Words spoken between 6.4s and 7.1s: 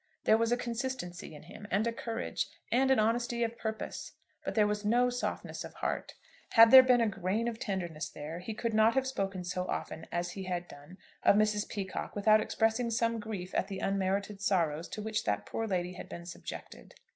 Had there been a